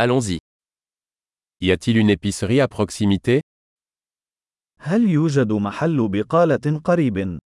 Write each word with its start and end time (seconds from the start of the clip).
Allons-y. 0.00 0.38
Y 1.60 1.72
a-t-il 1.72 1.96
une 1.96 2.08
épicerie 2.08 2.60
à 2.60 2.68
proximité 2.68 3.40
هل 4.80 5.10
يوجد 5.10 5.52
محل 5.52 6.08
بقالة 6.08 6.80
قريب؟ 6.84 7.38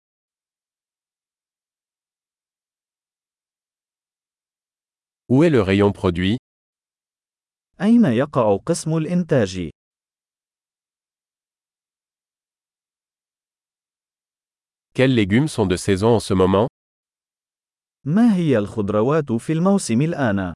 Où 5.29 5.45
est 5.45 5.51
le 5.51 5.63
rayon 5.63 5.93
produit 5.93 6.37
أين 7.81 8.05
يقع 8.05 8.57
قسم 8.67 8.97
الإنتاج؟ 8.97 9.71
Quels 14.95 15.15
légumes 15.15 15.49
sont 15.49 15.67
de 15.67 15.77
saison 15.77 16.17
en 16.17 16.21
ce 16.21 16.35
moment 16.35 16.69
ما 18.07 18.37
هي 18.37 18.59
الخضروات 18.59 19.33
في 19.33 19.53
الموسم 19.53 20.03
الآن؟ 20.03 20.53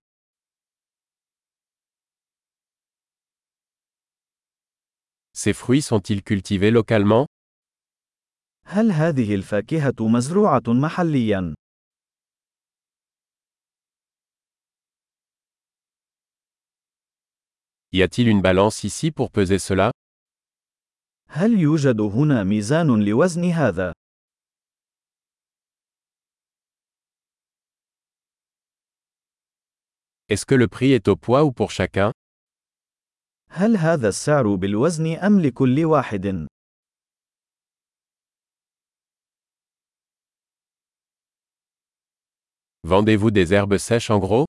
Ces 5.35 5.53
fruits 5.53 5.81
sont-ils 5.81 6.23
cultivés 6.23 6.71
localement 6.71 7.25
هل 8.65 8.91
هذه 8.91 9.35
الفاكهة 9.35 9.95
مزروعة 9.99 10.63
محلياً؟ 10.67 11.55
Y 17.93 18.03
a-t-il 18.03 18.29
une 18.29 18.41
balance 18.41 18.85
ici 18.85 19.11
pour 19.11 19.31
peser 19.31 19.59
cela 19.59 19.91
هل 21.27 21.59
يوجد 21.59 22.01
هنا 22.01 22.43
ميزان 22.43 23.05
لوزن 23.05 23.45
هذا؟ 23.45 23.93
Est-ce 30.29 30.45
que 30.45 30.55
le 30.55 30.67
prix 30.67 30.93
est 30.93 31.09
au 31.09 31.17
poids 31.17 31.43
ou 31.43 31.51
pour 31.51 31.71
chacun 31.71 32.11
هل 33.50 33.76
هذا 33.76 34.08
السعر 34.08 34.54
بالوزن 34.54 35.06
أم 35.06 35.40
لكل 35.40 35.84
واحد؟ 35.84 36.46
Vendez-vous 42.86 43.30
des 43.32 43.52
herbes 43.52 43.78
sèches 43.78 44.10
en 44.10 44.18
gros 44.18 44.46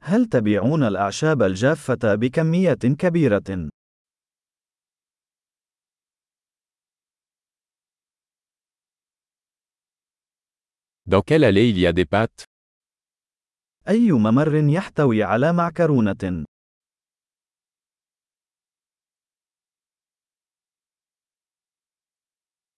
هل 0.00 0.26
تبيعون 0.26 0.82
الأعشاب 0.82 1.42
الجافة 1.42 2.14
بكميات 2.14 2.86
كبيرة؟ 2.86 3.68
Dans 11.06 11.20
quelle 11.20 11.44
allée 11.44 11.68
il 11.68 11.78
y 11.78 11.86
a 11.86 11.92
des 11.92 12.06
pâtes 12.06 12.44
أي 13.88 14.12
ممر 14.12 14.54
يحتوي 14.54 15.22
على 15.22 15.52
معكرونة؟ 15.52 16.44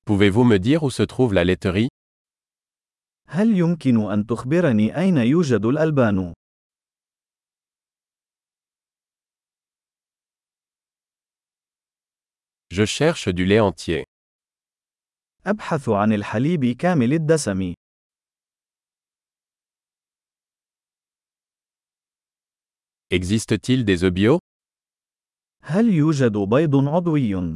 Pouvez-vous 0.06 0.44
me 0.44 0.58
dire 0.58 0.84
où 0.84 0.90
se 0.90 1.04
trouve 1.04 1.34
la 1.34 1.44
laiterie 1.44 1.90
هل 3.28 3.58
يمكن 3.58 4.12
أن 4.12 4.26
تخبرني 4.26 4.98
أين 4.98 5.18
يوجد 5.18 5.66
الألبان؟ 5.66 6.34
Je 12.74 12.86
cherche 12.86 13.30
du 13.30 13.46
lait 13.46 13.60
entier. 13.60 14.06
أبحث 15.46 15.90
عن 15.90 16.14
الحليب 16.14 16.66
كامل 16.66 17.14
الدسم. 17.14 17.74
Existe-t-il 23.10 23.84
des 23.86 24.04
œufs 24.04 24.12
bio 24.12 24.40
هل 25.64 25.94
يوجد 25.94 26.38
بيض 26.38 26.76
عضوي؟ 26.76 27.56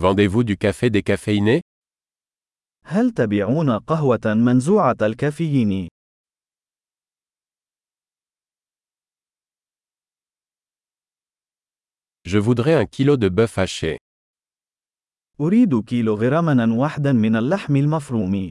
Vendez-vous 0.00 0.44
du 0.44 0.56
café 0.56 0.90
décaféiné 0.90 1.62
هل 2.84 3.10
تبيعون 3.10 3.78
قهوة 3.78 4.34
منزوعة 4.34 4.96
الكافيين؟ 5.02 5.88
Je 12.24 12.38
voudrais 12.38 12.74
un 12.74 12.86
kilo 12.86 13.16
de 13.16 13.28
bœuf 13.28 13.58
haché. 13.58 13.98
أريد 15.40 15.84
كيلوغراما 15.84 16.74
واحدا 16.78 17.12
من 17.12 17.36
اللحم 17.36 17.76
المفروم. 17.76 18.50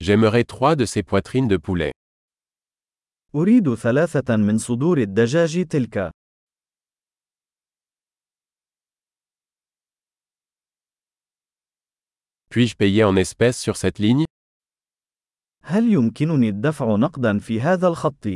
J'aimerais 0.00 0.44
trois 0.44 0.76
de 0.76 0.86
ces 0.86 1.02
poitrines 1.02 1.48
de 1.48 1.56
poulet. 1.56 1.92
أريد 3.35 3.73
ثلاثة 3.75 4.35
من 4.35 4.57
صدور 4.57 4.97
الدجاج 4.97 5.67
تلك. 5.67 6.11
Puis-je 12.49 12.75
payer 12.75 13.03
en 13.03 13.15
espèces 13.15 13.59
sur 13.59 13.75
cette 13.77 13.99
ligne 13.99 14.25
هل 15.63 15.93
يمكنني 15.93 16.49
الدفع 16.49 16.95
نقدا 16.95 17.39
في 17.39 17.61
هذا 17.61 17.87
الخط؟ 17.87 18.27